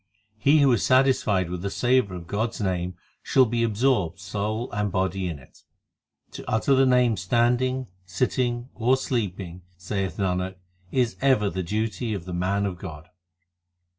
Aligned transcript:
He 0.39 0.61
who 0.61 0.71
is 0.73 0.83
satisfied 0.83 1.51
with 1.51 1.61
the 1.61 1.69
savour 1.69 2.15
of 2.17 2.25
God 2.25 2.49
s 2.49 2.59
name, 2.59 2.95
Shall 3.21 3.45
be 3.45 3.61
absorbed 3.61 4.17
soul 4.17 4.71
and 4.71 4.91
body 4.91 5.27
in 5.27 5.37
it. 5.37 5.61
To 6.31 6.49
utter 6.51 6.73
the 6.73 6.87
Name 6.87 7.15
standing, 7.17 7.85
sitting, 8.03 8.69
or 8.73 8.97
sleeping, 8.97 9.61
Saith 9.77 10.17
Nanak, 10.17 10.55
is 10.91 11.17
ever 11.21 11.51
the 11.51 11.61
duty 11.61 12.15
of 12.15 12.25
the 12.25 12.33
man 12.33 12.65
of 12.65 12.79
God. 12.79 13.09